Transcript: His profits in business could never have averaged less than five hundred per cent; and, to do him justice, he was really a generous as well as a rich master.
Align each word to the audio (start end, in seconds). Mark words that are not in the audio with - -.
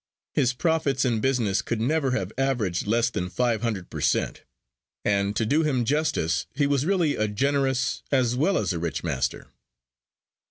His 0.33 0.53
profits 0.53 1.05
in 1.05 1.19
business 1.19 1.61
could 1.61 1.79
never 1.79 2.09
have 2.09 2.33
averaged 2.35 2.87
less 2.87 3.11
than 3.11 3.29
five 3.29 3.61
hundred 3.61 3.91
per 3.91 4.01
cent; 4.01 4.41
and, 5.05 5.35
to 5.35 5.45
do 5.45 5.61
him 5.61 5.85
justice, 5.85 6.47
he 6.55 6.65
was 6.65 6.87
really 6.87 7.15
a 7.15 7.27
generous 7.27 8.01
as 8.11 8.35
well 8.35 8.57
as 8.57 8.73
a 8.73 8.79
rich 8.79 9.03
master. 9.03 9.49